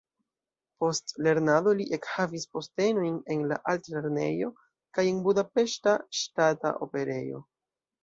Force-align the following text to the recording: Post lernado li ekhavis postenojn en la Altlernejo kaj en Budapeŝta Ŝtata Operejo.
Post 0.83 1.11
lernado 1.27 1.73
li 1.81 1.85
ekhavis 1.97 2.47
postenojn 2.57 3.21
en 3.37 3.45
la 3.53 3.61
Altlernejo 3.75 4.53
kaj 4.99 5.09
en 5.15 5.23
Budapeŝta 5.31 5.97
Ŝtata 6.25 6.77
Operejo. 6.91 7.49